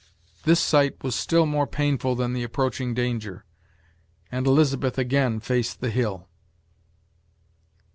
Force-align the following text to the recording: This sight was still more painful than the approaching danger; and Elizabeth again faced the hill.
This 0.45 0.59
sight 0.59 1.03
was 1.03 1.13
still 1.13 1.45
more 1.45 1.67
painful 1.67 2.15
than 2.15 2.33
the 2.33 2.41
approaching 2.41 2.95
danger; 2.95 3.45
and 4.31 4.47
Elizabeth 4.47 4.97
again 4.97 5.39
faced 5.39 5.79
the 5.79 5.91
hill. 5.91 6.27